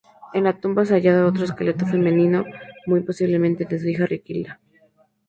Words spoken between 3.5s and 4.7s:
de su hija Riquilda.